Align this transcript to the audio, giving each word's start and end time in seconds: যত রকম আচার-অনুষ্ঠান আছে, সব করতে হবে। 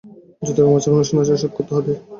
যত 0.41 0.57
রকম 0.57 0.73
আচার-অনুষ্ঠান 0.77 1.17
আছে, 1.23 1.33
সব 1.37 1.51
করতে 1.57 1.71
হবে। 1.77 1.93